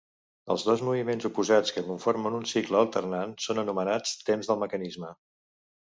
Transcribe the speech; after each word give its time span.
Els 0.53 0.63
dos 0.67 0.79
moviments 0.87 1.27
oposats 1.29 1.75
que 1.75 1.83
conformen 1.89 2.37
un 2.39 2.49
cicle 2.53 2.79
alternant 2.81 3.37
són 3.49 3.65
anomenats 3.65 4.19
temps 4.31 4.51
del 4.53 4.63
mecanisme. 4.65 5.17